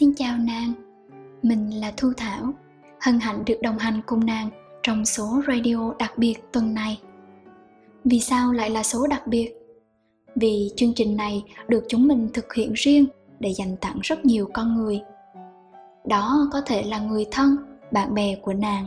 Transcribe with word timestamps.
Xin 0.00 0.14
chào 0.14 0.38
nàng, 0.38 0.72
mình 1.42 1.80
là 1.80 1.92
Thu 1.96 2.12
Thảo, 2.16 2.52
hân 3.00 3.20
hạnh 3.20 3.42
được 3.46 3.58
đồng 3.62 3.78
hành 3.78 4.00
cùng 4.06 4.26
nàng 4.26 4.50
trong 4.82 5.04
số 5.04 5.42
radio 5.46 5.94
đặc 5.98 6.12
biệt 6.18 6.34
tuần 6.52 6.74
này. 6.74 7.00
Vì 8.04 8.20
sao 8.20 8.52
lại 8.52 8.70
là 8.70 8.82
số 8.82 9.06
đặc 9.06 9.26
biệt? 9.26 9.52
Vì 10.34 10.70
chương 10.76 10.94
trình 10.94 11.16
này 11.16 11.42
được 11.68 11.84
chúng 11.88 12.08
mình 12.08 12.28
thực 12.34 12.54
hiện 12.54 12.72
riêng 12.72 13.06
để 13.40 13.54
dành 13.54 13.76
tặng 13.80 13.98
rất 14.02 14.24
nhiều 14.24 14.50
con 14.54 14.76
người. 14.76 15.00
Đó 16.08 16.48
có 16.52 16.60
thể 16.66 16.82
là 16.82 16.98
người 16.98 17.26
thân, 17.30 17.56
bạn 17.92 18.14
bè 18.14 18.36
của 18.42 18.52
nàng, 18.52 18.86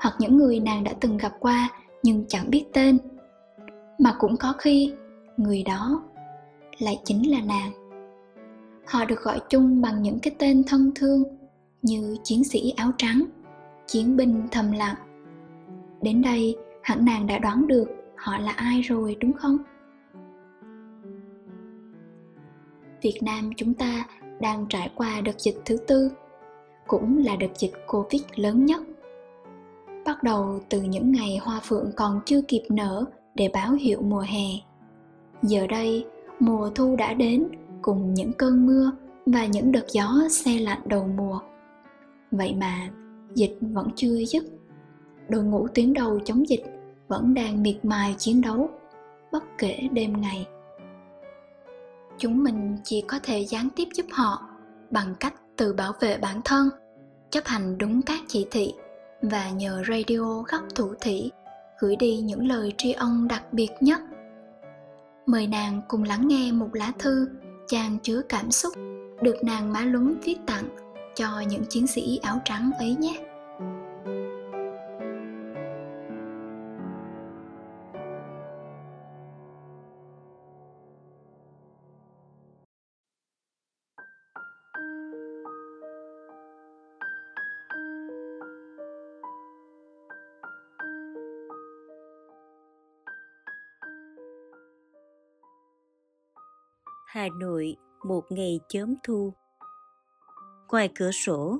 hoặc 0.00 0.14
những 0.18 0.36
người 0.36 0.60
nàng 0.60 0.84
đã 0.84 0.92
từng 1.00 1.16
gặp 1.16 1.32
qua 1.40 1.68
nhưng 2.02 2.24
chẳng 2.28 2.50
biết 2.50 2.64
tên. 2.72 2.98
Mà 3.98 4.16
cũng 4.18 4.36
có 4.36 4.52
khi 4.58 4.92
người 5.36 5.62
đó 5.62 6.02
lại 6.78 7.00
chính 7.04 7.30
là 7.30 7.40
nàng 7.40 7.72
họ 8.88 9.04
được 9.04 9.20
gọi 9.22 9.40
chung 9.48 9.82
bằng 9.82 10.02
những 10.02 10.18
cái 10.18 10.34
tên 10.38 10.62
thân 10.66 10.92
thương 10.94 11.22
như 11.82 12.16
chiến 12.22 12.44
sĩ 12.44 12.72
áo 12.76 12.90
trắng, 12.98 13.24
chiến 13.86 14.16
binh 14.16 14.48
thầm 14.50 14.72
lặng. 14.72 14.96
Đến 16.02 16.22
đây, 16.22 16.56
hẳn 16.82 17.04
nàng 17.04 17.26
đã 17.26 17.38
đoán 17.38 17.66
được 17.66 17.88
họ 18.16 18.38
là 18.38 18.52
ai 18.52 18.80
rồi, 18.80 19.16
đúng 19.20 19.32
không? 19.32 19.58
Việt 23.02 23.18
nam 23.22 23.50
chúng 23.56 23.74
ta 23.74 24.06
đang 24.40 24.66
trải 24.68 24.90
qua 24.94 25.20
đợt 25.20 25.40
dịch 25.40 25.56
thứ 25.64 25.76
tư, 25.76 26.10
cũng 26.86 27.18
là 27.18 27.36
đợt 27.36 27.58
dịch 27.58 27.72
covid 27.86 28.22
lớn 28.34 28.66
nhất. 28.66 28.82
Bắt 30.04 30.22
đầu 30.22 30.60
từ 30.68 30.82
những 30.82 31.12
ngày 31.12 31.38
hoa 31.42 31.60
phượng 31.62 31.92
còn 31.96 32.20
chưa 32.26 32.40
kịp 32.48 32.62
nở 32.68 33.04
để 33.34 33.50
báo 33.54 33.72
hiệu 33.72 34.00
mùa 34.02 34.24
hè. 34.28 34.46
Giờ 35.42 35.66
đây, 35.66 36.06
mùa 36.40 36.70
thu 36.74 36.96
đã 36.96 37.14
đến 37.14 37.48
cùng 37.88 38.14
những 38.14 38.32
cơn 38.32 38.66
mưa 38.66 38.92
và 39.26 39.46
những 39.46 39.72
đợt 39.72 39.86
gió 39.92 40.28
xe 40.30 40.58
lạnh 40.58 40.80
đầu 40.84 41.08
mùa. 41.16 41.40
Vậy 42.30 42.54
mà, 42.60 42.88
dịch 43.34 43.58
vẫn 43.60 43.88
chưa 43.96 44.16
dứt. 44.24 44.44
Đội 45.28 45.44
ngũ 45.44 45.68
tuyến 45.74 45.92
đầu 45.92 46.20
chống 46.24 46.48
dịch 46.48 46.64
vẫn 47.08 47.34
đang 47.34 47.62
miệt 47.62 47.84
mài 47.84 48.14
chiến 48.18 48.40
đấu, 48.40 48.70
bất 49.32 49.44
kể 49.58 49.88
đêm 49.92 50.20
ngày. 50.20 50.46
Chúng 52.18 52.44
mình 52.44 52.76
chỉ 52.84 53.00
có 53.00 53.18
thể 53.22 53.38
gián 53.40 53.68
tiếp 53.76 53.88
giúp 53.94 54.06
họ 54.12 54.48
bằng 54.90 55.14
cách 55.20 55.34
tự 55.56 55.72
bảo 55.72 55.92
vệ 56.00 56.18
bản 56.18 56.40
thân, 56.44 56.68
chấp 57.30 57.44
hành 57.44 57.78
đúng 57.78 58.02
các 58.02 58.20
chỉ 58.26 58.46
thị 58.50 58.74
và 59.22 59.50
nhờ 59.50 59.82
radio 59.88 60.42
góc 60.48 60.62
thủ 60.74 60.94
thủy 61.00 61.30
gửi 61.78 61.96
đi 61.96 62.16
những 62.16 62.46
lời 62.48 62.72
tri 62.78 62.92
ân 62.92 63.28
đặc 63.28 63.52
biệt 63.52 63.70
nhất. 63.80 64.00
Mời 65.26 65.46
nàng 65.46 65.82
cùng 65.88 66.02
lắng 66.02 66.28
nghe 66.28 66.52
một 66.52 66.68
lá 66.72 66.92
thư 66.98 67.28
chan 67.68 67.98
chứa 68.02 68.22
cảm 68.28 68.50
xúc 68.50 68.72
được 69.22 69.44
nàng 69.44 69.72
má 69.72 69.80
lúng 69.80 70.14
viết 70.24 70.36
tặng 70.46 70.68
cho 71.14 71.40
những 71.48 71.64
chiến 71.68 71.86
sĩ 71.86 72.20
áo 72.22 72.40
trắng 72.44 72.70
ấy 72.78 72.94
nhé. 72.94 73.27
Hà 97.08 97.28
Nội 97.40 97.76
một 98.04 98.24
ngày 98.30 98.60
chớm 98.68 98.94
thu. 99.02 99.32
Ngoài 100.70 100.88
cửa 100.94 101.10
sổ, 101.10 101.58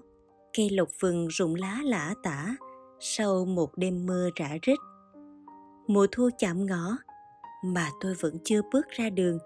cây 0.56 0.70
lộc 0.70 0.88
vừng 1.00 1.28
rụng 1.28 1.54
lá 1.54 1.80
lả 1.84 2.14
tả 2.22 2.56
sau 3.00 3.44
một 3.44 3.70
đêm 3.76 4.06
mưa 4.06 4.28
rã 4.36 4.48
rít. 4.62 4.78
Mùa 5.86 6.06
thu 6.12 6.30
chạm 6.38 6.66
ngõ 6.66 6.96
mà 7.64 7.90
tôi 8.00 8.14
vẫn 8.20 8.38
chưa 8.44 8.62
bước 8.72 8.88
ra 8.88 9.10
đường 9.10 9.38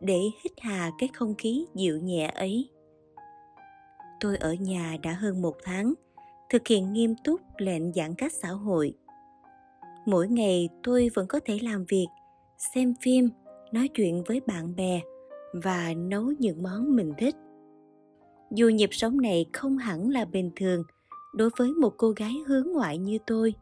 để 0.00 0.18
hít 0.44 0.52
hà 0.60 0.90
cái 0.98 1.08
không 1.14 1.34
khí 1.34 1.66
dịu 1.74 1.98
nhẹ 1.98 2.32
ấy. 2.34 2.70
Tôi 4.20 4.36
ở 4.36 4.52
nhà 4.52 4.96
đã 5.02 5.12
hơn 5.12 5.42
một 5.42 5.56
tháng, 5.62 5.94
thực 6.50 6.68
hiện 6.68 6.92
nghiêm 6.92 7.14
túc 7.24 7.40
lệnh 7.58 7.92
giãn 7.92 8.14
cách 8.14 8.32
xã 8.32 8.48
hội. 8.48 8.94
Mỗi 10.06 10.28
ngày 10.28 10.68
tôi 10.82 11.10
vẫn 11.14 11.26
có 11.26 11.40
thể 11.44 11.58
làm 11.62 11.84
việc, 11.88 12.06
xem 12.74 12.94
phim, 13.02 13.28
nói 13.72 13.88
chuyện 13.88 14.22
với 14.26 14.40
bạn 14.46 14.76
bè 14.76 15.00
và 15.52 15.94
nấu 15.96 16.32
những 16.38 16.62
món 16.62 16.96
mình 16.96 17.12
thích. 17.18 17.34
Dù 18.50 18.68
nhịp 18.68 18.90
sống 18.92 19.20
này 19.20 19.46
không 19.52 19.78
hẳn 19.78 20.10
là 20.10 20.24
bình 20.24 20.50
thường 20.56 20.82
đối 21.34 21.50
với 21.56 21.70
một 21.70 21.94
cô 21.96 22.10
gái 22.10 22.34
hướng 22.46 22.72
ngoại 22.72 22.98
như 22.98 23.18
tôi, 23.26 23.54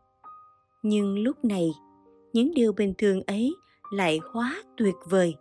nhưng 0.82 1.18
lúc 1.18 1.44
này, 1.44 1.70
những 2.32 2.54
điều 2.54 2.72
bình 2.72 2.94
thường 2.98 3.22
ấy 3.26 3.54
lại 3.90 4.20
hóa 4.32 4.62
tuyệt 4.76 4.94
vời 5.04 5.34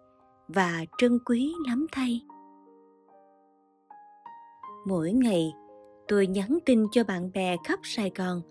và 0.48 0.86
trân 0.98 1.20
quý 1.26 1.54
lắm 1.68 1.88
thay. 1.92 2.22
Mỗi 4.88 5.12
ngày, 5.12 5.54
tôi 6.08 6.28
nhắn 6.28 6.58
tin 6.66 6.86
cho 6.92 7.04
bạn 7.04 7.32
bè 7.34 7.58
khắp 7.66 7.80
sài 7.84 8.12
gòn 8.16 8.42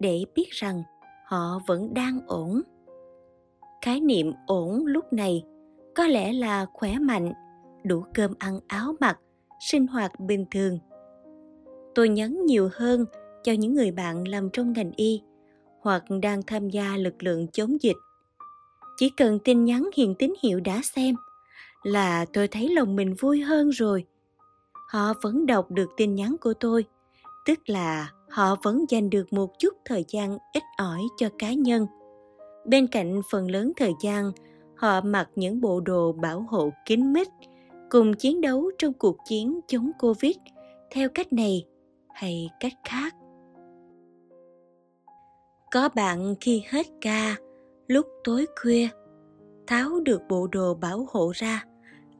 để 0.00 0.24
biết 0.34 0.50
rằng 0.50 0.82
họ 1.26 1.60
vẫn 1.66 1.94
đang 1.94 2.20
ổn. 2.26 2.62
Khái 3.84 4.00
niệm 4.00 4.32
ổn 4.46 4.86
lúc 4.86 5.12
này 5.12 5.44
có 5.94 6.06
lẽ 6.06 6.32
là 6.32 6.66
khỏe 6.72 6.98
mạnh, 6.98 7.32
đủ 7.84 8.04
cơm 8.14 8.34
ăn 8.38 8.60
áo 8.66 8.94
mặc, 9.00 9.18
sinh 9.70 9.86
hoạt 9.86 10.20
bình 10.20 10.46
thường. 10.50 10.78
Tôi 11.94 12.08
nhắn 12.08 12.46
nhiều 12.46 12.68
hơn 12.72 13.04
cho 13.42 13.52
những 13.52 13.74
người 13.74 13.90
bạn 13.90 14.28
làm 14.28 14.50
trong 14.50 14.72
ngành 14.72 14.92
y 14.96 15.22
hoặc 15.80 16.04
đang 16.22 16.42
tham 16.42 16.70
gia 16.70 16.96
lực 16.96 17.22
lượng 17.22 17.46
chống 17.52 17.82
dịch. 17.82 17.96
Chỉ 18.96 19.10
cần 19.16 19.38
tin 19.38 19.64
nhắn 19.64 19.90
hiện 19.96 20.14
tín 20.18 20.34
hiệu 20.42 20.60
đã 20.60 20.80
xem 20.82 21.14
là 21.82 22.24
tôi 22.32 22.48
thấy 22.48 22.68
lòng 22.68 22.96
mình 22.96 23.14
vui 23.14 23.40
hơn 23.40 23.70
rồi. 23.70 24.04
Họ 24.88 25.14
vẫn 25.22 25.46
đọc 25.46 25.70
được 25.70 25.90
tin 25.96 26.14
nhắn 26.14 26.36
của 26.40 26.54
tôi, 26.54 26.84
tức 27.46 27.58
là 27.66 28.10
họ 28.30 28.56
vẫn 28.62 28.84
dành 28.88 29.10
được 29.10 29.32
một 29.32 29.58
chút 29.58 29.74
thời 29.84 30.04
gian 30.08 30.38
ít 30.52 30.62
ỏi 30.78 31.00
cho 31.16 31.28
cá 31.38 31.52
nhân. 31.52 31.86
Bên 32.66 32.86
cạnh 32.86 33.20
phần 33.30 33.50
lớn 33.50 33.72
thời 33.76 33.92
gian 34.02 34.32
họ 34.82 35.00
mặc 35.00 35.28
những 35.36 35.60
bộ 35.60 35.80
đồ 35.80 36.12
bảo 36.12 36.46
hộ 36.48 36.72
kín 36.84 37.12
mít, 37.12 37.28
cùng 37.90 38.14
chiến 38.14 38.40
đấu 38.40 38.70
trong 38.78 38.92
cuộc 38.92 39.16
chiến 39.28 39.60
chống 39.66 39.90
covid. 39.98 40.36
Theo 40.90 41.08
cách 41.08 41.32
này 41.32 41.66
hay 42.14 42.50
cách 42.60 42.72
khác? 42.84 43.14
Có 45.70 45.88
bạn 45.94 46.34
khi 46.40 46.62
hết 46.68 46.86
ca, 47.00 47.36
lúc 47.86 48.06
tối 48.24 48.46
khuya, 48.62 48.88
tháo 49.66 50.00
được 50.00 50.22
bộ 50.28 50.46
đồ 50.46 50.74
bảo 50.74 51.06
hộ 51.10 51.32
ra 51.34 51.64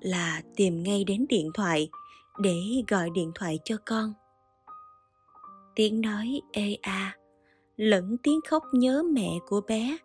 là 0.01 0.43
tìm 0.57 0.83
ngay 0.83 1.05
đến 1.05 1.27
điện 1.29 1.51
thoại 1.55 1.89
để 2.41 2.57
gọi 2.89 3.11
điện 3.15 3.33
thoại 3.35 3.59
cho 3.65 3.77
con. 3.87 4.13
Tiếng 5.75 6.01
nói 6.01 6.41
ê 6.53 6.77
a, 6.83 7.17
lẫn 7.77 8.17
tiếng 8.23 8.41
khóc 8.49 8.63
nhớ 8.73 9.03
mẹ 9.13 9.31
của 9.49 9.61
bé. 9.69 9.97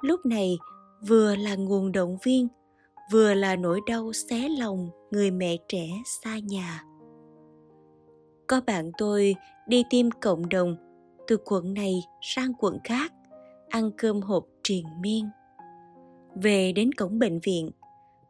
Lúc 0.00 0.26
này 0.26 0.58
vừa 1.08 1.36
là 1.36 1.54
nguồn 1.54 1.92
động 1.92 2.16
viên, 2.22 2.48
vừa 3.12 3.34
là 3.34 3.56
nỗi 3.56 3.80
đau 3.86 4.12
xé 4.12 4.48
lòng 4.48 4.90
người 5.10 5.30
mẹ 5.30 5.56
trẻ 5.68 5.88
xa 6.04 6.38
nhà. 6.38 6.84
Có 8.46 8.60
bạn 8.66 8.90
tôi 8.98 9.36
đi 9.66 9.84
tiêm 9.90 10.10
cộng 10.10 10.48
đồng 10.48 10.76
từ 11.26 11.36
quận 11.44 11.74
này 11.74 12.02
sang 12.22 12.52
quận 12.58 12.78
khác, 12.84 13.12
ăn 13.68 13.90
cơm 13.96 14.20
hộp 14.20 14.46
triền 14.62 14.86
miên. 15.00 15.28
Về 16.34 16.72
đến 16.72 16.92
cổng 16.92 17.18
bệnh 17.18 17.38
viện, 17.38 17.70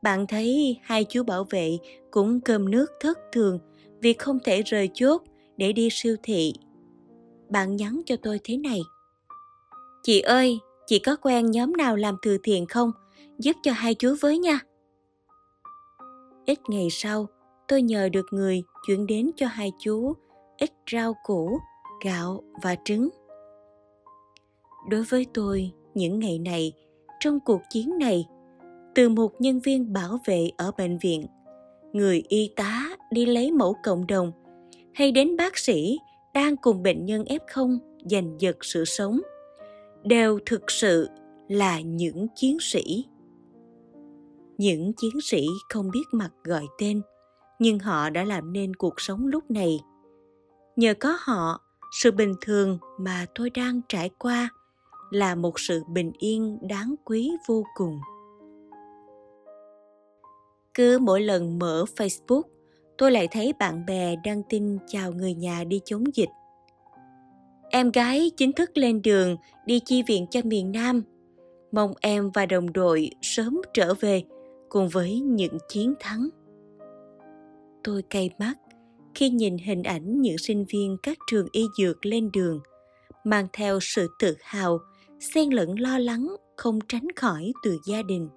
bạn 0.03 0.27
thấy 0.27 0.79
hai 0.83 1.05
chú 1.09 1.23
bảo 1.23 1.45
vệ 1.51 1.79
cũng 2.11 2.41
cơm 2.41 2.71
nước 2.71 2.87
thất 3.01 3.19
thường 3.33 3.59
vì 4.01 4.13
không 4.13 4.39
thể 4.45 4.63
rời 4.63 4.89
chốt 4.95 5.23
để 5.57 5.73
đi 5.73 5.89
siêu 5.93 6.17
thị. 6.23 6.55
Bạn 7.49 7.77
nhắn 7.77 8.03
cho 8.07 8.17
tôi 8.23 8.41
thế 8.45 8.57
này, 8.57 8.81
chị 10.03 10.21
ơi 10.21 10.59
chị 10.87 10.99
có 10.99 11.17
quen 11.17 11.51
nhóm 11.51 11.73
nào 11.73 11.97
làm 11.97 12.17
từ 12.23 12.39
thiện 12.43 12.67
không? 12.67 12.91
Giúp 13.39 13.57
cho 13.63 13.73
hai 13.73 13.95
chú 13.95 14.15
với 14.21 14.39
nha. 14.39 14.61
Ít 16.47 16.59
ngày 16.69 16.89
sau, 16.91 17.27
tôi 17.69 17.83
nhờ 17.83 18.09
được 18.09 18.27
người 18.31 18.63
chuyển 18.87 19.07
đến 19.07 19.31
cho 19.37 19.47
hai 19.47 19.73
chú 19.81 20.13
ít 20.59 20.71
rau 20.93 21.15
củ, 21.25 21.59
gạo 22.05 22.43
và 22.63 22.77
trứng. 22.85 23.09
Đối 24.91 25.03
với 25.03 25.27
tôi, 25.35 25.71
những 25.95 26.19
ngày 26.19 26.39
này, 26.39 26.73
trong 27.21 27.41
cuộc 27.41 27.61
chiến 27.71 27.99
này, 27.99 28.27
từ 28.95 29.09
một 29.09 29.41
nhân 29.41 29.61
viên 29.61 29.93
bảo 29.93 30.19
vệ 30.27 30.51
ở 30.57 30.71
bệnh 30.79 30.99
viện, 30.99 31.27
người 31.93 32.23
y 32.29 32.51
tá 32.57 32.97
đi 33.11 33.27
lấy 33.27 33.53
mẫu 33.53 33.77
cộng 33.83 34.07
đồng, 34.07 34.33
hay 34.95 35.13
đến 35.13 35.37
bác 35.37 35.59
sĩ 35.59 35.99
đang 36.35 36.57
cùng 36.57 36.83
bệnh 36.83 37.05
nhân 37.05 37.25
F0 37.25 37.79
giành 38.11 38.37
giật 38.39 38.57
sự 38.65 38.85
sống– 38.85 39.21
đều 40.05 40.39
thực 40.47 40.71
sự 40.71 41.09
là 41.49 41.81
những 41.81 42.27
chiến 42.35 42.57
sĩ. 42.61 43.05
Những 44.59 44.93
chiến 44.93 45.21
sĩ 45.23 45.47
không 45.69 45.91
biết 45.91 46.05
mặt 46.13 46.31
gọi 46.45 46.67
tên, 46.79 47.03
nhưng 47.59 47.79
họ 47.79 48.11
đã 48.11 48.25
làm 48.25 48.53
nên 48.53 48.75
cuộc 48.77 48.95
sống 49.01 49.27
lúc 49.27 49.51
này. 49.51 49.81
Nhờ 50.77 50.95
có 51.01 51.17
họ, 51.21 51.61
sự 52.03 52.11
bình 52.11 52.35
thường 52.41 52.79
mà 52.99 53.27
tôi 53.35 53.51
đang 53.51 53.81
trải 53.89 54.11
qua 54.19 54.49
là 55.11 55.35
một 55.35 55.61
sự 55.61 55.83
bình 55.89 56.13
yên 56.19 56.59
đáng 56.69 56.95
quý 57.05 57.31
vô 57.49 57.65
cùng. 57.75 58.01
Cứ 60.75 60.99
mỗi 60.99 61.21
lần 61.21 61.59
mở 61.59 61.85
facebook, 61.97 62.43
tôi 62.99 63.11
lại 63.11 63.29
thấy 63.31 63.53
bạn 63.59 63.87
bè 63.87 64.17
đăng 64.25 64.43
tin 64.49 64.79
chào 64.87 65.13
người 65.13 65.35
nhà 65.35 65.65
đi 65.65 65.81
chống 65.85 66.05
dịch 66.15 66.29
em 67.75 67.91
gái 67.91 68.31
chính 68.37 68.53
thức 68.53 68.71
lên 68.75 69.03
đường 69.03 69.37
đi 69.67 69.81
chi 69.81 70.03
viện 70.03 70.27
cho 70.31 70.41
miền 70.45 70.73
nam. 70.73 71.03
Mong 71.73 71.93
em 72.01 72.31
và 72.31 72.47
đồng 72.47 72.73
đội 72.73 73.11
sớm 73.23 73.61
trở 73.75 73.95
về 73.95 74.23
cùng 74.69 74.89
với 74.89 75.21
những 75.21 75.59
chiến 75.69 75.95
thắng. 76.01 76.29
Tôi 77.85 78.03
cay 78.11 78.31
mắt 78.39 78.55
khi 79.15 79.31
nhìn 79.31 79.59
hình 79.59 79.83
ảnh 79.83 80.21
những 80.21 80.39
sinh 80.39 80.65
viên 80.69 80.97
các 81.03 81.19
trường 81.31 81.47
y 81.53 81.65
dược 81.79 82.07
lên 82.07 82.31
đường, 82.33 82.61
mang 83.25 83.47
theo 83.53 83.79
sự 83.83 84.09
tự 84.19 84.37
hào, 84.43 84.79
xen 85.21 85.51
lẫn 85.51 85.81
lo 85.81 85.99
lắng 85.99 86.37
không 86.57 86.79
tránh 86.89 87.07
khỏi 87.17 87.53
từ 87.63 87.79
gia 87.87 88.03
đình. 88.03 88.29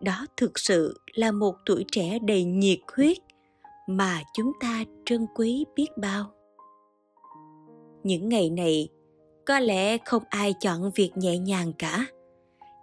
Đó 0.00 0.26
thực 0.36 0.58
sự 0.58 1.00
là 1.14 1.32
một 1.32 1.54
tuổi 1.66 1.84
trẻ 1.92 2.18
đầy 2.18 2.44
nhiệt 2.44 2.78
huyết 2.96 3.16
mà 3.88 4.22
chúng 4.34 4.52
ta 4.60 4.84
trân 5.04 5.26
quý 5.34 5.64
biết 5.76 5.88
bao 5.96 6.35
những 8.06 8.28
ngày 8.28 8.50
này, 8.50 8.88
có 9.46 9.58
lẽ 9.58 9.98
không 9.98 10.22
ai 10.28 10.54
chọn 10.60 10.90
việc 10.94 11.10
nhẹ 11.14 11.38
nhàng 11.38 11.72
cả. 11.78 12.06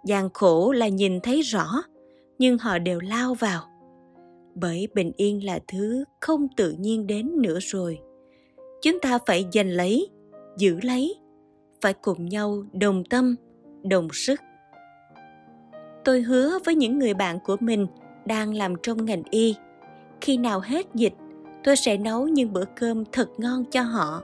Gian 0.04 0.28
khổ 0.34 0.72
là 0.72 0.88
nhìn 0.88 1.20
thấy 1.20 1.42
rõ, 1.42 1.66
nhưng 2.38 2.58
họ 2.58 2.78
đều 2.78 3.00
lao 3.00 3.34
vào. 3.34 3.62
Bởi 4.54 4.88
bình 4.94 5.12
yên 5.16 5.44
là 5.44 5.58
thứ 5.68 6.04
không 6.20 6.48
tự 6.56 6.70
nhiên 6.78 7.06
đến 7.06 7.42
nữa 7.42 7.58
rồi. 7.60 7.98
Chúng 8.82 9.00
ta 9.00 9.18
phải 9.26 9.46
giành 9.52 9.70
lấy, 9.70 10.08
giữ 10.58 10.78
lấy, 10.82 11.14
phải 11.80 11.92
cùng 11.92 12.28
nhau 12.28 12.64
đồng 12.72 13.04
tâm, 13.04 13.36
đồng 13.82 14.08
sức. 14.12 14.40
Tôi 16.04 16.22
hứa 16.22 16.58
với 16.64 16.74
những 16.74 16.98
người 16.98 17.14
bạn 17.14 17.38
của 17.44 17.56
mình 17.60 17.86
đang 18.26 18.54
làm 18.54 18.74
trong 18.82 19.04
ngành 19.04 19.22
y, 19.30 19.54
khi 20.20 20.36
nào 20.36 20.60
hết 20.60 20.86
dịch, 20.94 21.14
tôi 21.64 21.76
sẽ 21.76 21.96
nấu 21.96 22.28
những 22.28 22.52
bữa 22.52 22.64
cơm 22.76 23.04
thật 23.12 23.28
ngon 23.38 23.64
cho 23.64 23.82
họ 23.82 24.22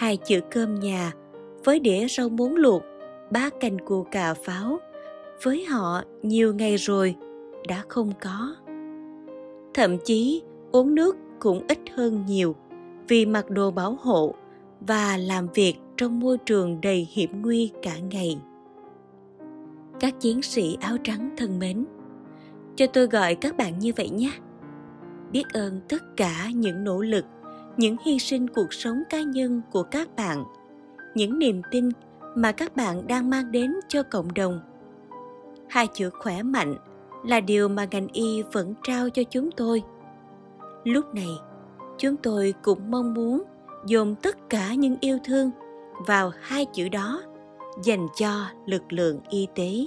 hai 0.00 0.16
chữ 0.16 0.40
cơm 0.50 0.74
nhà 0.74 1.12
với 1.64 1.78
đĩa 1.78 2.08
rau 2.08 2.28
muống 2.28 2.56
luộc 2.56 2.82
ba 3.30 3.50
cành 3.60 3.78
cua 3.78 4.02
cà 4.02 4.34
pháo. 4.34 4.78
Với 5.42 5.64
họ, 5.64 6.02
nhiều 6.22 6.54
ngày 6.54 6.76
rồi 6.76 7.14
đã 7.68 7.82
không 7.88 8.12
có. 8.20 8.54
Thậm 9.74 9.96
chí, 10.04 10.42
uống 10.72 10.94
nước 10.94 11.16
cũng 11.38 11.66
ít 11.68 11.78
hơn 11.96 12.24
nhiều 12.26 12.56
vì 13.08 13.26
mặc 13.26 13.50
đồ 13.50 13.70
bảo 13.70 13.98
hộ 14.00 14.34
và 14.80 15.16
làm 15.16 15.48
việc 15.54 15.74
trong 15.96 16.20
môi 16.20 16.38
trường 16.38 16.80
đầy 16.80 17.08
hiểm 17.10 17.42
nguy 17.42 17.72
cả 17.82 17.98
ngày. 18.10 18.38
Các 20.00 20.20
chiến 20.20 20.42
sĩ 20.42 20.76
áo 20.80 20.96
trắng 21.04 21.30
thân 21.36 21.58
mến, 21.58 21.84
cho 22.76 22.86
tôi 22.86 23.06
gọi 23.06 23.34
các 23.34 23.56
bạn 23.56 23.78
như 23.78 23.92
vậy 23.96 24.08
nhé. 24.08 24.32
Biết 25.32 25.44
ơn 25.52 25.80
tất 25.88 26.02
cả 26.16 26.48
những 26.54 26.84
nỗ 26.84 27.02
lực 27.02 27.24
những 27.80 27.96
hy 28.04 28.18
sinh 28.18 28.48
cuộc 28.48 28.72
sống 28.72 29.02
cá 29.10 29.22
nhân 29.22 29.62
của 29.72 29.82
các 29.82 30.16
bạn, 30.16 30.44
những 31.14 31.38
niềm 31.38 31.62
tin 31.70 31.88
mà 32.34 32.52
các 32.52 32.76
bạn 32.76 33.06
đang 33.06 33.30
mang 33.30 33.52
đến 33.52 33.74
cho 33.88 34.02
cộng 34.02 34.34
đồng. 34.34 34.60
Hai 35.68 35.86
chữ 35.86 36.10
khỏe 36.10 36.42
mạnh 36.42 36.74
là 37.24 37.40
điều 37.40 37.68
mà 37.68 37.86
ngành 37.90 38.08
y 38.12 38.42
vẫn 38.52 38.74
trao 38.82 39.10
cho 39.10 39.22
chúng 39.22 39.50
tôi. 39.50 39.82
Lúc 40.84 41.14
này, 41.14 41.28
chúng 41.98 42.16
tôi 42.16 42.54
cũng 42.62 42.90
mong 42.90 43.14
muốn 43.14 43.42
dồn 43.86 44.14
tất 44.22 44.50
cả 44.50 44.74
những 44.74 44.96
yêu 45.00 45.18
thương 45.24 45.50
vào 46.06 46.32
hai 46.40 46.66
chữ 46.72 46.88
đó 46.88 47.22
dành 47.84 48.06
cho 48.18 48.46
lực 48.66 48.92
lượng 48.92 49.20
y 49.30 49.46
tế. 49.54 49.86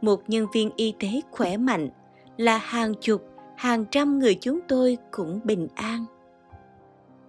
Một 0.00 0.22
nhân 0.28 0.46
viên 0.54 0.70
y 0.76 0.94
tế 1.00 1.20
khỏe 1.30 1.56
mạnh 1.56 1.88
là 2.36 2.58
hàng 2.58 2.94
chục, 3.00 3.22
hàng 3.56 3.84
trăm 3.90 4.18
người 4.18 4.34
chúng 4.34 4.60
tôi 4.68 4.98
cũng 5.10 5.40
bình 5.44 5.68
an 5.74 6.04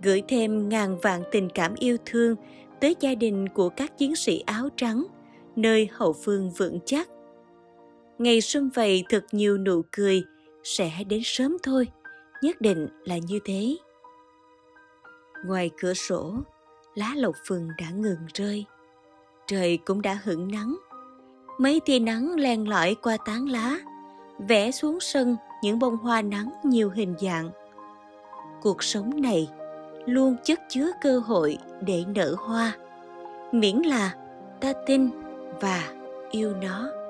gửi 0.04 0.24
thêm 0.28 0.70
ngàn 0.70 0.98
vạn 0.98 1.24
tình 1.32 1.50
cảm 1.50 1.76
yêu 1.76 1.98
thương 2.06 2.36
tới 2.80 2.96
gia 3.00 3.16
đình 3.16 3.50
của 3.50 3.70
các 3.70 3.98
chiến 3.98 4.16
sĩ 4.16 4.40
áo 4.40 4.70
trắng, 4.76 5.06
nơi 5.56 5.90
hậu 5.94 6.14
phương 6.14 6.52
vững 6.52 6.80
chắc. 6.86 7.10
Ngày 8.18 8.42
xuân 8.42 8.70
vầy 8.74 9.04
thật 9.10 9.26
nhiều 9.32 9.58
nụ 9.58 9.82
cười, 9.92 10.24
sẽ 10.64 10.92
đến 11.10 11.22
sớm 11.24 11.58
thôi, 11.64 11.88
nhất 12.42 12.62
định 12.62 12.88
là 13.06 13.18
như 13.18 13.40
thế. 13.46 13.78
Ngoài 15.46 15.70
cửa 15.80 15.94
sổ, 15.94 16.34
lá 16.96 17.14
lộc 17.16 17.36
phừng 17.48 17.68
đã 17.78 17.90
ngừng 17.90 18.20
rơi. 18.34 18.66
Trời 19.48 19.78
cũng 19.78 20.02
đã 20.02 20.20
hửng 20.24 20.52
nắng. 20.52 20.78
Mấy 21.60 21.80
tia 21.86 22.00
nắng 22.00 22.36
len 22.36 22.70
lỏi 22.70 22.96
qua 22.96 23.18
tán 23.26 23.50
lá, 23.50 23.78
vẽ 24.48 24.72
xuống 24.72 25.00
sân 25.00 25.36
những 25.64 25.80
bông 25.80 25.98
hoa 25.98 26.22
nắng 26.22 26.52
nhiều 26.64 26.90
hình 26.90 27.16
dạng. 27.20 27.50
Cuộc 28.62 28.84
sống 28.84 29.22
này 29.22 29.50
luôn 30.06 30.36
chất 30.44 30.60
chứa 30.70 30.92
cơ 31.02 31.20
hội 31.20 31.58
để 31.82 32.04
nở 32.16 32.36
hoa. 32.38 32.72
Miễn 33.52 33.76
là 33.76 34.12
ta 34.60 34.74
tin 34.86 35.10
và 35.62 35.84
yêu 36.32 36.54
nó. 36.62 37.01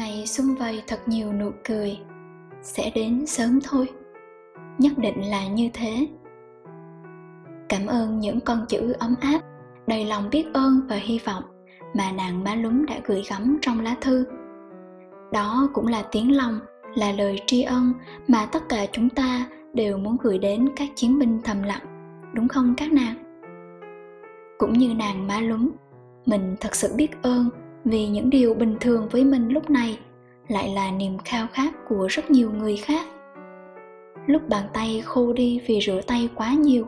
Ngày 0.00 0.26
xung 0.26 0.54
vầy 0.54 0.82
thật 0.86 1.00
nhiều 1.06 1.32
nụ 1.32 1.50
cười. 1.64 1.98
Sẽ 2.62 2.90
đến 2.94 3.26
sớm 3.26 3.58
thôi. 3.64 3.88
Nhất 4.78 4.92
định 4.98 5.30
là 5.30 5.48
như 5.48 5.70
thế. 5.74 6.06
Cảm 7.68 7.86
ơn 7.86 8.18
những 8.18 8.40
con 8.40 8.64
chữ 8.68 8.92
ấm 8.92 9.14
áp, 9.20 9.40
đầy 9.86 10.04
lòng 10.04 10.30
biết 10.30 10.46
ơn 10.54 10.80
và 10.88 10.96
hy 10.96 11.20
vọng 11.24 11.44
mà 11.94 12.12
nàng 12.12 12.44
má 12.44 12.54
lúng 12.54 12.86
đã 12.86 12.94
gửi 13.04 13.22
gắm 13.30 13.58
trong 13.62 13.80
lá 13.80 13.96
thư. 14.00 14.24
Đó 15.32 15.68
cũng 15.74 15.86
là 15.86 16.02
tiếng 16.12 16.36
lòng, 16.36 16.60
là 16.94 17.12
lời 17.12 17.40
tri 17.46 17.62
ân 17.62 17.92
mà 18.28 18.46
tất 18.46 18.68
cả 18.68 18.86
chúng 18.92 19.08
ta 19.08 19.46
đều 19.74 19.98
muốn 19.98 20.16
gửi 20.22 20.38
đến 20.38 20.68
các 20.76 20.88
chiến 20.94 21.18
binh 21.18 21.40
thầm 21.44 21.62
lặng, 21.62 21.82
đúng 22.34 22.48
không 22.48 22.74
các 22.76 22.92
nàng? 22.92 23.14
Cũng 24.58 24.72
như 24.72 24.94
nàng 24.94 25.26
má 25.26 25.40
lúng, 25.40 25.70
mình 26.26 26.56
thật 26.60 26.74
sự 26.74 26.92
biết 26.96 27.22
ơn 27.22 27.50
vì 27.84 28.06
những 28.06 28.30
điều 28.30 28.54
bình 28.54 28.76
thường 28.80 29.08
với 29.10 29.24
mình 29.24 29.48
lúc 29.48 29.70
này 29.70 29.98
lại 30.48 30.68
là 30.74 30.90
niềm 30.90 31.18
khao 31.24 31.46
khát 31.52 31.72
của 31.88 32.06
rất 32.10 32.30
nhiều 32.30 32.50
người 32.50 32.76
khác. 32.76 33.06
Lúc 34.26 34.48
bàn 34.48 34.64
tay 34.72 35.02
khô 35.04 35.32
đi 35.32 35.60
vì 35.66 35.80
rửa 35.80 36.00
tay 36.06 36.28
quá 36.34 36.52
nhiều, 36.52 36.86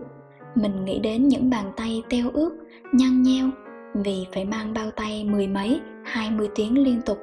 mình 0.54 0.84
nghĩ 0.84 0.99
đến 0.99 1.28
những 1.28 1.50
bàn 1.50 1.72
tay 1.76 2.02
teo 2.11 2.30
ướt, 2.30 2.56
nhăn 2.92 3.22
nheo 3.22 3.50
vì 3.94 4.26
phải 4.34 4.44
mang 4.44 4.75
bao 4.75 4.90
tay 4.90 5.25
mười 5.25 5.46
mấy, 5.46 5.80
hai 6.04 6.30
mươi 6.30 6.49
tiếng 6.54 6.84
liên 6.84 7.00
tục. 7.02 7.18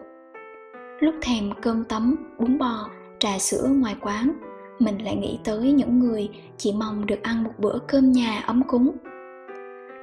Lúc 0.99 1.15
thèm 1.21 1.49
cơm 1.61 1.83
tấm, 1.83 2.15
bún 2.39 2.57
bò, 2.57 2.89
trà 3.19 3.39
sữa 3.39 3.67
ngoài 3.69 3.95
quán, 4.01 4.31
mình 4.79 4.97
lại 4.97 5.15
nghĩ 5.15 5.39
tới 5.43 5.71
những 5.71 5.99
người 5.99 6.29
chỉ 6.57 6.73
mong 6.73 7.05
được 7.05 7.23
ăn 7.23 7.43
một 7.43 7.51
bữa 7.57 7.77
cơm 7.87 8.11
nhà 8.11 8.43
ấm 8.47 8.63
cúng. 8.67 8.91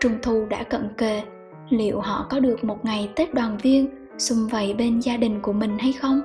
Trung 0.00 0.12
thu 0.22 0.46
đã 0.50 0.62
cận 0.62 0.88
kề 0.96 1.22
liệu 1.70 2.00
họ 2.00 2.26
có 2.30 2.40
được 2.40 2.64
một 2.64 2.84
ngày 2.84 3.10
tết 3.16 3.34
đoàn 3.34 3.58
viên 3.62 3.90
xung 4.18 4.48
vầy 4.50 4.74
bên 4.74 5.00
gia 5.00 5.16
đình 5.16 5.40
của 5.42 5.52
mình 5.52 5.78
hay 5.78 5.92
không? 5.92 6.20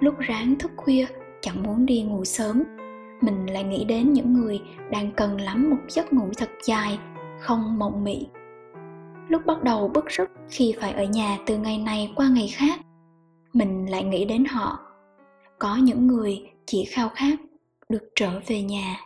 Lúc 0.00 0.18
ráng 0.18 0.54
thức 0.58 0.70
khuya, 0.76 1.06
chẳng 1.40 1.62
muốn 1.62 1.86
đi 1.86 2.02
ngủ 2.02 2.24
sớm, 2.24 2.62
mình 3.20 3.46
lại 3.46 3.64
nghĩ 3.64 3.84
đến 3.84 4.12
những 4.12 4.32
người 4.32 4.60
đang 4.90 5.12
cần 5.12 5.40
lắm 5.40 5.70
một 5.70 5.76
giấc 5.88 6.12
ngủ 6.12 6.28
thật 6.36 6.50
dài, 6.64 6.98
không 7.40 7.78
mộng 7.78 8.04
mị. 8.04 8.26
Lúc 9.28 9.46
bắt 9.46 9.62
đầu 9.64 9.88
bức 9.88 10.06
rứt 10.06 10.30
khi 10.48 10.74
phải 10.80 10.92
ở 10.92 11.04
nhà 11.04 11.38
từ 11.46 11.58
ngày 11.58 11.78
này 11.78 12.12
qua 12.16 12.28
ngày 12.28 12.48
khác, 12.54 12.80
mình 13.52 13.86
lại 13.90 14.04
nghĩ 14.04 14.24
đến 14.24 14.44
họ. 14.44 14.78
Có 15.58 15.76
những 15.76 16.06
người 16.06 16.50
chỉ 16.66 16.84
khao 16.84 17.08
khát 17.08 17.38
được 17.88 18.10
trở 18.14 18.40
về 18.46 18.62
nhà. 18.62 18.96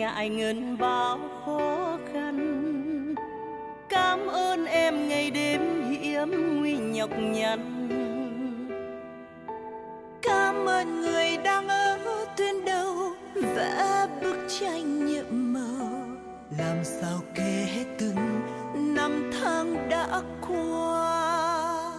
Ngại 0.00 0.28
ngần 0.28 0.78
bao 0.78 1.18
khó 1.44 1.98
khăn. 2.12 3.14
Cảm 3.88 4.26
ơn 4.26 4.66
em 4.66 5.08
ngày 5.08 5.30
đêm 5.30 5.60
hiếm 5.90 6.58
nguy 6.60 6.76
nhọc 6.76 7.10
nhằn. 7.18 7.88
Cảm 10.22 10.66
ơn 10.66 11.00
người 11.00 11.36
đang 11.44 11.68
ở 11.68 11.98
tuyến 12.36 12.64
đầu 12.64 12.94
vẽ 13.34 14.06
bức 14.22 14.36
tranh 14.60 15.06
nhiệm 15.06 15.24
màu. 15.30 16.02
Làm 16.58 16.84
sao 16.84 17.18
kể 17.34 17.66
hết 17.74 17.84
từng 17.98 18.40
năm 18.74 19.30
tháng 19.40 19.88
đã 19.88 20.22
qua. 20.48 21.92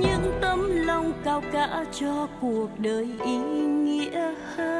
Những 0.00 0.38
tấm 0.40 0.86
lòng 0.86 1.12
cao 1.24 1.42
cả 1.52 1.84
cho 1.92 2.28
cuộc 2.40 2.68
đời 2.78 3.08
ý 3.24 3.36
nghĩa 3.36 4.34
hơn 4.56 4.73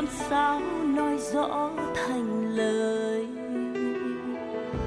làm 0.00 0.08
sao 0.30 0.60
nói 0.96 1.18
rõ 1.32 1.70
thành 1.94 2.56
lời. 2.56 3.26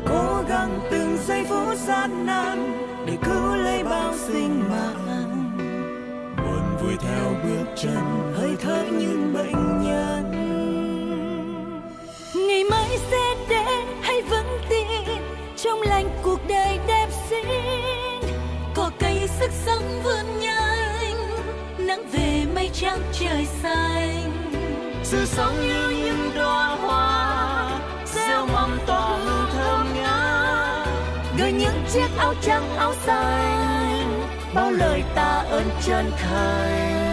Cố 0.08 0.44
gắng 0.50 0.80
từng 0.92 1.18
giây 1.28 1.44
phút 1.50 1.78
gian 1.78 2.26
nan 2.26 2.88
để 3.06 3.18
cứu 3.26 3.56
lấy 3.56 3.84
bao 3.84 4.14
sinh 4.18 4.64
mạng. 4.70 5.54
Buồn 6.38 6.78
vui 6.82 6.94
theo 7.00 7.34
bước 7.44 7.66
chân, 7.76 8.34
hơi 8.36 8.56
thở 8.62 8.84
những 8.92 9.34
bệnh 9.34 9.82
nhân. 9.84 10.32
Ngày 12.36 12.64
mai 12.72 12.98
sẽ 13.12 13.36
đến 13.50 13.86
hay 14.02 14.22
vẫn 14.22 14.46
tin, 14.70 15.18
trong 15.58 15.82
lành 15.82 16.10
cuộc 16.24 16.40
đời 16.50 16.80
đẹp 16.88 17.08
xinh. 17.30 17.46
Có 18.76 18.92
cây 19.00 19.28
sức 19.40 19.52
sống 19.66 20.02
vươn 20.04 20.26
nhanh, 20.42 21.16
nắng 21.88 22.04
về 22.12 22.46
mây 22.56 22.70
trắng 22.74 23.00
trời 23.20 23.48
xanh 23.64 24.43
sự 25.14 25.26
sống 25.26 25.62
như 25.62 25.90
những 25.90 26.32
đóa 26.36 26.76
hoa. 26.76 27.80
Gieo 28.06 28.46
mầm 28.46 28.78
tỏa 28.88 29.18
hương 29.18 29.50
thơm 29.54 29.88
ngát. 29.96 30.88
Gửi 31.38 31.52
những 31.52 31.84
chiếc 31.94 32.08
áo 32.18 32.34
trắng, 32.42 32.76
áo 32.78 32.94
xanh. 33.06 34.22
Bao 34.54 34.72
lời 34.72 35.04
ta 35.16 35.46
ơn 35.50 35.70
chân 35.86 36.12
thành. 36.18 37.04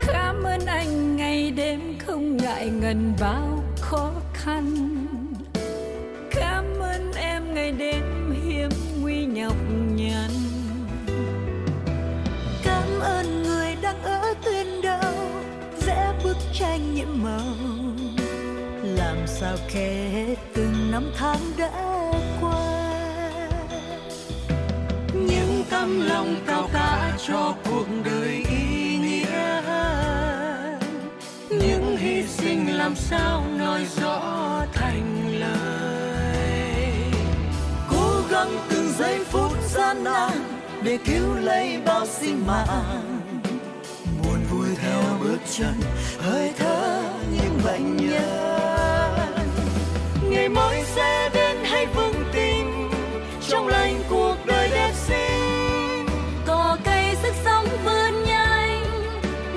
Cảm 0.00 0.42
ơn 0.42 0.66
anh, 0.66 1.16
ngày 1.16 1.50
đêm 1.50 1.98
không 2.06 2.36
ngại 2.36 2.68
ngần 2.68 3.12
bao 3.20 3.64
khó 3.80 4.10
khăn. 4.34 4.93
Sao 19.44 19.56
kể 19.72 20.36
từng 20.54 20.90
năm 20.90 21.10
tháng 21.16 21.40
đã 21.56 21.70
qua. 22.40 22.70
Những 25.12 25.64
tấm 25.70 26.00
lòng 26.00 26.36
cao 26.46 26.68
cả 26.72 27.16
cho 27.26 27.54
cuộc 27.64 27.86
đời 28.04 28.44
ý 28.50 28.96
nghĩa. 28.96 29.62
Những 31.50 31.96
hy 31.96 32.22
sinh 32.26 32.76
làm 32.76 32.94
sao 32.96 33.44
nói 33.58 33.86
rõ 34.00 34.20
thành 34.72 35.38
lời. 35.40 37.02
Cố 37.90 38.22
gắng 38.30 38.50
từng 38.70 38.92
giây 38.98 39.24
phút 39.24 39.52
gian 39.68 40.04
nan 40.04 40.32
để 40.82 40.98
cứu 41.04 41.34
lấy 41.34 41.78
bao 41.86 42.06
sinh 42.06 42.46
mạng. 42.46 43.22
Buồn 44.22 44.40
vui 44.50 44.68
theo 44.82 45.02
bước 45.20 45.38
chân 45.50 45.74
hơi 46.18 46.52
thở 46.58 47.02
những 47.32 47.60
bệnh 47.64 47.96
nhân 47.96 48.53
ngày 50.44 50.48
mới 50.48 50.82
sẽ 50.84 51.30
đến 51.34 51.56
hay 51.64 51.86
vững 51.86 52.24
tin, 52.32 52.66
trong 53.48 53.68
lành 53.68 54.02
cuộc 54.10 54.36
đời 54.46 54.68
đẹp 54.70 54.92
xinh. 54.94 56.06
Có 56.46 56.76
cây 56.84 57.16
sức 57.22 57.32
sống 57.44 57.66
vươn 57.84 58.24
nhanh, 58.26 58.84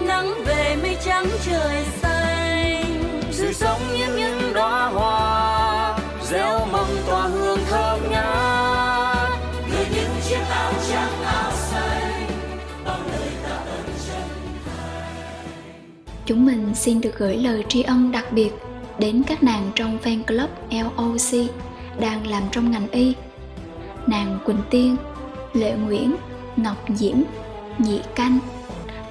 nắng 0.08 0.34
về 0.46 0.76
mây 0.82 0.98
trắng 1.06 1.26
trời 1.46 1.86
xanh. 2.02 3.04
Sự 3.32 3.54
sống 3.54 3.82
như 3.98 4.06
những 4.18 4.54
đóa 4.54 4.86
hoa, 4.90 6.00
gieo 6.24 6.66
mầm 6.72 6.88
tỏa 7.08 7.28
hương 7.28 7.60
thơm 7.70 8.00
ngát. 8.12 9.40
Người 9.70 9.86
những 9.94 10.12
chiếc 10.30 10.42
áo 10.50 10.74
trắng 10.90 11.24
áo 11.26 11.52
xanh, 11.52 12.28
bao 12.86 13.00
lời 13.12 13.30
tạ 13.44 13.56
ơn 13.56 13.86
chân 14.08 14.28
Chúng 16.26 16.46
mình 16.46 16.76
xin 16.76 17.02
được 17.02 17.18
gửi 17.18 17.38
lời 17.38 17.64
tri 17.70 17.84
ân 17.84 18.12
đặc 18.12 18.26
biệt 18.32 18.52
đến 19.00 19.24
các 19.28 19.44
nàng 19.44 19.72
trong 19.76 19.98
fan 20.04 20.24
club 20.24 20.50
LOC 20.72 21.52
đang 22.00 22.28
làm 22.28 22.44
trong 22.52 22.72
ngành 22.72 22.88
y. 22.92 23.14
Nàng 24.08 24.40
Quỳnh 24.46 24.62
Tiên, 24.70 24.96
Lệ 25.54 25.76
Nguyễn, 25.76 26.16
Ngọc 26.56 26.86
Diễm, 26.96 27.18
Nhị 27.78 28.02
Canh, 28.16 28.40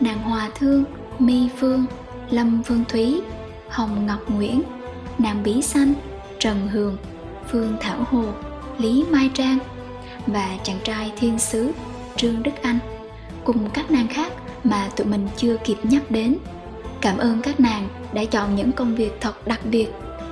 nàng 0.01 0.19
Hòa 0.19 0.51
Thương, 0.55 0.85
My 1.19 1.49
Phương, 1.57 1.85
Lâm 2.31 2.63
Phương 2.63 2.85
Thúy, 2.89 3.21
Hồng 3.69 4.07
Ngọc 4.07 4.31
Nguyễn, 4.31 4.63
nàng 5.19 5.43
Bí 5.43 5.63
Xanh, 5.63 5.95
Trần 6.39 6.69
Hường, 6.69 6.97
Phương 7.49 7.77
Thảo 7.81 8.05
Hồ, 8.11 8.25
Lý 8.79 9.05
Mai 9.11 9.31
Trang 9.35 9.59
và 10.27 10.59
chàng 10.63 10.79
trai 10.85 11.13
thiên 11.17 11.39
sứ 11.39 11.73
Trương 12.17 12.43
Đức 12.43 12.63
Anh 12.63 12.79
cùng 13.45 13.71
các 13.71 13.91
nàng 13.91 14.09
khác 14.09 14.33
mà 14.65 14.89
tụi 14.97 15.07
mình 15.07 15.29
chưa 15.37 15.57
kịp 15.65 15.77
nhắc 15.83 16.11
đến. 16.11 16.37
Cảm 17.01 17.19
ơn 17.19 17.43
các 17.43 17.61
nàng 17.61 17.89
đã 18.13 18.25
chọn 18.25 18.57
những 18.57 18.73
công 18.73 18.95
việc 18.95 19.13
thật 19.21 19.47
đặc 19.47 19.61
biệt 19.65 19.87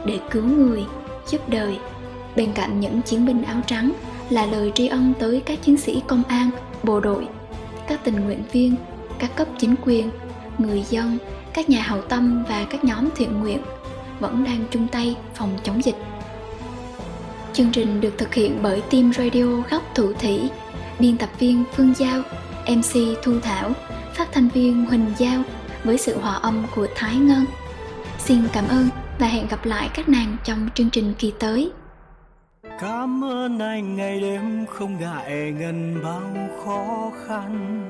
để 0.06 0.18
cứu 0.30 0.44
người, 0.44 0.84
giúp 1.26 1.48
đời. 1.48 1.78
Bên 2.36 2.52
cạnh 2.52 2.80
những 2.80 3.02
chiến 3.02 3.26
binh 3.26 3.42
áo 3.42 3.60
trắng 3.66 3.92
là 4.30 4.46
lời 4.46 4.72
tri 4.74 4.86
ân 4.86 5.12
tới 5.18 5.42
các 5.46 5.62
chiến 5.62 5.76
sĩ 5.76 6.02
công 6.06 6.22
an, 6.28 6.50
bộ 6.82 7.00
đội, 7.00 7.28
các 7.88 8.04
tình 8.04 8.24
nguyện 8.24 8.42
viên, 8.52 8.74
các 9.18 9.36
cấp 9.36 9.48
chính 9.58 9.74
quyền, 9.84 10.10
người 10.58 10.84
dân, 10.90 11.18
các 11.54 11.70
nhà 11.70 11.82
hảo 11.82 12.02
tâm 12.02 12.44
và 12.48 12.66
các 12.70 12.84
nhóm 12.84 13.08
thiện 13.16 13.40
nguyện 13.40 13.58
vẫn 14.20 14.44
đang 14.44 14.64
chung 14.70 14.88
tay 14.88 15.16
phòng 15.34 15.58
chống 15.62 15.84
dịch. 15.84 15.96
Chương 17.52 17.72
trình 17.72 18.00
được 18.00 18.14
thực 18.18 18.34
hiện 18.34 18.58
bởi 18.62 18.80
team 18.80 19.12
radio 19.12 19.44
góc 19.70 19.82
thủ 19.94 20.12
thủy, 20.12 20.40
biên 20.98 21.16
tập 21.16 21.28
viên 21.38 21.64
Phương 21.74 21.94
Giao, 21.96 22.22
MC 22.68 23.22
Thu 23.22 23.40
Thảo, 23.40 23.72
phát 24.14 24.32
thanh 24.32 24.48
viên 24.48 24.86
Huỳnh 24.86 25.06
Giao 25.18 25.42
với 25.84 25.98
sự 25.98 26.18
hòa 26.18 26.34
âm 26.34 26.66
của 26.74 26.86
Thái 26.94 27.16
Ngân. 27.16 27.44
Xin 28.18 28.42
cảm 28.52 28.68
ơn 28.68 28.88
và 29.18 29.26
hẹn 29.26 29.46
gặp 29.48 29.64
lại 29.64 29.90
các 29.94 30.08
nàng 30.08 30.36
trong 30.44 30.68
chương 30.74 30.90
trình 30.90 31.14
kỳ 31.18 31.32
tới. 31.38 31.72
Cảm 32.80 33.24
ơn 33.24 33.58
anh, 33.58 33.96
ngày 33.96 34.20
đêm 34.20 34.66
không 34.66 34.98
ngại 35.00 35.54
ngần 35.58 36.02
bao 36.02 36.48
khó 36.64 37.10
khăn 37.26 37.80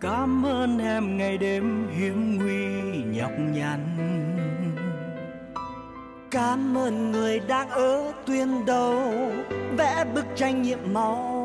Cảm 0.00 0.46
ơn 0.46 0.78
em, 0.78 1.16
ngày 1.16 1.38
đêm 1.38 1.88
hiếm 1.98 2.38
nguy 2.38 3.02
nhọc 3.18 3.30
nhằn 3.38 3.80
Cảm 6.30 6.78
ơn 6.78 7.12
người 7.12 7.40
đang 7.40 7.70
ở 7.70 8.12
tuyến 8.26 8.48
đầu, 8.66 9.12
Vẽ 9.78 10.04
bức 10.14 10.26
tranh 10.36 10.62
nhiệm 10.62 10.78
màu 10.92 11.35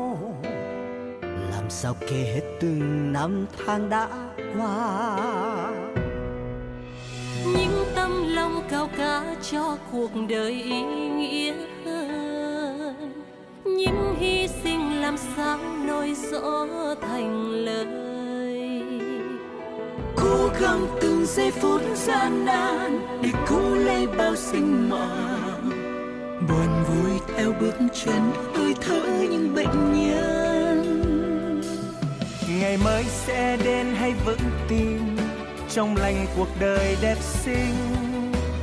sao 1.72 1.96
kể 2.00 2.32
hết 2.34 2.42
từng 2.60 3.12
năm 3.12 3.46
tháng 3.66 3.90
đã 3.90 4.08
qua 4.58 5.16
những 7.44 7.84
tấm 7.94 8.34
lòng 8.34 8.62
cao 8.70 8.88
cả 8.96 9.36
cho 9.50 9.76
cuộc 9.92 10.10
đời 10.28 10.52
ý 10.52 10.82
nghĩa 10.82 11.54
hơn. 11.84 13.12
Những 13.64 14.14
hy 14.18 14.48
sinh 14.62 15.00
làm 15.00 15.16
sao 15.36 15.58
nói 15.86 16.14
rõ 16.30 16.66
thành 17.00 17.50
lời. 17.50 17.86
Cố 20.16 20.50
gắng 20.60 20.86
từng 21.00 21.26
giây 21.26 21.50
phút 21.50 21.80
gian 21.94 22.44
nan 22.44 23.00
để 23.22 23.30
cứu 23.48 23.74
lấy 23.74 24.06
bao 24.06 24.36
sinh 24.36 24.90
mạng. 24.90 25.70
Buồn 26.48 26.84
vui 26.88 27.20
theo 27.36 27.52
bước 27.60 27.74
chân 27.94 28.32
hơi 28.54 28.74
thở 28.80 29.26
những 29.30 29.54
bệnh 29.54 29.92
nhân 29.92 30.51
ngày 32.62 32.76
mới 32.76 33.04
sẽ 33.04 33.56
đến 33.64 33.86
hay 33.94 34.14
vẫn 34.24 34.38
tin 34.68 34.98
trong 35.70 35.96
lành 35.96 36.26
cuộc 36.36 36.48
đời 36.60 36.96
đẹp 37.02 37.16
xinh. 37.20 37.74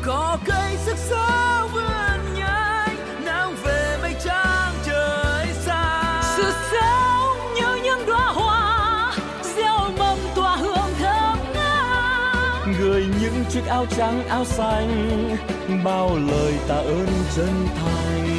Có 0.02 0.38
cây 0.46 0.76
sức 0.86 0.98
sống 0.98 1.70
vươn 1.74 2.36
nhanh 2.36 2.96
nắng 3.26 3.56
về 3.64 3.98
mây 4.02 4.16
trắng 4.26 4.74
trời 4.86 5.48
xa 5.66 6.22
sự 6.38 6.44
sống 6.72 7.38
như 7.56 7.84
những 7.84 8.06
đóa 8.08 8.32
hoa 8.32 9.14
gieo 9.56 9.92
mầm 9.98 10.18
tỏa 10.36 10.56
hương 10.56 10.94
thơm 11.00 11.38
ngát. 11.54 12.80
Gửi 12.80 13.06
những 13.22 13.46
chiếc 13.50 13.66
áo 13.68 13.86
trắng 13.98 14.28
áo 14.28 14.46
xanh 14.46 15.38
bao 15.84 16.18
lời 16.32 16.54
tạ 16.68 16.76
ơn 16.76 17.08
chân 17.36 17.68
thành. 17.76 18.30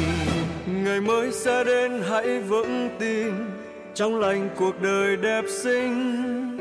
Ngày 0.83 1.01
mới 1.01 1.31
sẽ 1.31 1.63
đến 1.63 2.03
hãy 2.09 2.39
vững 2.39 2.89
tin 2.99 3.60
trong 3.95 4.19
lành 4.19 4.49
cuộc 4.55 4.81
đời 4.81 5.17
đẹp 5.17 5.45
xinh. 5.63 6.57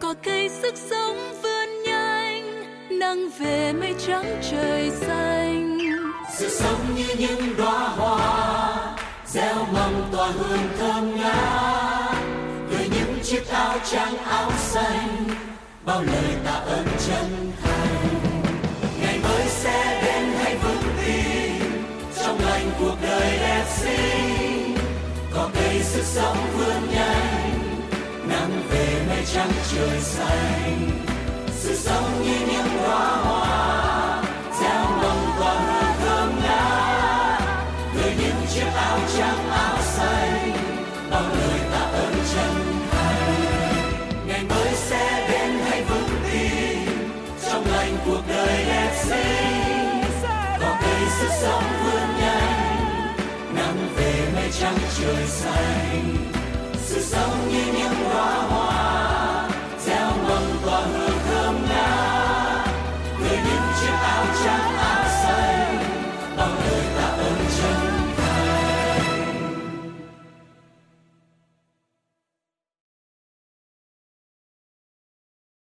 Có 0.00 0.14
cây 0.22 0.48
sức 0.48 0.74
sống 0.76 1.16
vươn 1.42 1.82
nhanh 1.84 2.64
nắng 2.98 3.28
về 3.38 3.72
mây 3.72 3.94
trắng 4.06 4.40
trời 4.50 4.90
xanh. 4.90 5.78
Sự 6.36 6.48
sống 6.48 6.78
như 6.96 7.04
những 7.18 7.56
đóa 7.56 7.88
hoa 7.88 8.96
gieo 9.26 9.66
mầm 9.72 9.92
tỏa 10.12 10.28
hương 10.28 10.68
thơm 10.78 11.16
ngát. 11.16 12.16
Gửi 12.70 12.88
những 12.90 13.18
chiếc 13.22 13.48
áo 13.48 13.78
trắng 13.92 14.16
áo 14.16 14.50
xanh 14.58 15.28
bao 15.84 16.02
lời 16.02 16.36
tạ 16.44 16.52
ơn 16.52 16.86
chân 17.06 17.52
thành 17.62 18.21
sức 25.92 26.04
sống 26.04 26.36
vươn 26.56 26.94
nhanh 26.94 27.58
nắng 28.28 28.62
về 28.70 28.86
mây 29.08 29.24
trắng 29.34 29.50
trời 29.72 30.00
xanh. 30.00 30.90
Sự 31.54 31.76
sống 31.76 32.22
như 32.24 32.34
những 32.46 32.82
đóa 32.82 33.16
hoa 33.16 34.22
gieo 34.60 34.84
mầm 34.84 35.16
tỏa 35.40 35.54
hương 35.54 35.92
thơm 36.00 36.40
ngát. 36.42 37.42
Người 37.94 38.12
những 38.18 38.46
chiếc 38.54 38.66
áo 38.74 38.98
trắng 39.18 39.50
áo 39.50 39.78
xanh, 39.82 40.52
bao 41.10 41.22
lời 41.22 41.60
tạ 41.72 41.78
ơn 41.78 42.14
chân 42.34 42.54
thành. 42.90 43.44
Ngày 44.26 44.44
mới 44.48 44.74
sẽ 44.74 45.28
đến, 45.30 45.50
hãy 45.68 45.82
vững 45.82 46.08
tin. 46.32 46.78
Trong 47.50 47.64
lành 47.72 47.96
cuộc 48.06 48.22
đời 48.28 48.64
đẹp 48.66 48.92
xinh, 49.04 50.02
có 50.60 50.76
cây 50.82 51.00
sức 51.20 51.30
sống 51.40 51.62
vươn 51.62 51.81
nắng 54.72 54.90
trời 55.00 55.26
xanh 55.26 56.16
sự 56.76 57.02
sống 57.02 57.48
như 57.50 57.64
những 57.78 58.10
đóa 58.10 58.42
hoa 58.42 59.48
gieo 59.86 60.10
mầm 60.28 60.42
tỏa 60.64 60.80
hương 60.80 61.18
thơm 61.28 61.54
ngát 61.68 62.68
người 63.20 63.36
những 63.36 63.62
chiếc 63.80 63.92
áo 64.02 64.24
trắng 64.44 64.76
áo 64.76 65.01